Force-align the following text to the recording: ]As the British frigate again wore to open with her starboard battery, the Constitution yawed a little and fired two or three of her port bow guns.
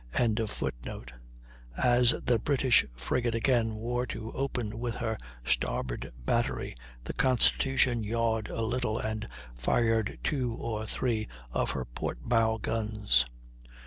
]As 1.77 2.11
the 2.23 2.41
British 2.43 2.85
frigate 2.95 3.35
again 3.35 3.75
wore 3.75 4.07
to 4.07 4.31
open 4.31 4.79
with 4.79 4.95
her 4.95 5.15
starboard 5.45 6.11
battery, 6.25 6.73
the 7.03 7.13
Constitution 7.13 8.03
yawed 8.03 8.47
a 8.49 8.63
little 8.63 8.97
and 8.97 9.27
fired 9.55 10.17
two 10.23 10.55
or 10.55 10.87
three 10.87 11.27
of 11.51 11.69
her 11.77 11.85
port 11.85 12.19
bow 12.23 12.57
guns. 12.57 13.27